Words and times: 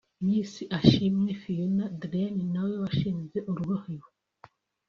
Miss 0.25 0.53
Ashimwe 0.79 1.31
Fiona 1.41 1.85
Dreen 2.01 2.37
na 2.53 2.61
we 2.67 2.73
washinze 2.83 3.37
‘Urubohero’ 3.49 4.07